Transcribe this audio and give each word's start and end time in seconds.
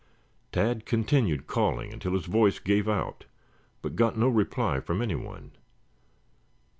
Tad 0.51 0.83
continued 0.87 1.45
calling 1.45 1.93
until 1.93 2.13
his 2.13 2.25
voice 2.25 2.57
gave 2.57 2.89
out, 2.89 3.25
but 3.83 3.95
got 3.95 4.17
no 4.17 4.29
reply 4.29 4.79
from 4.79 4.99
anyone. 4.99 5.51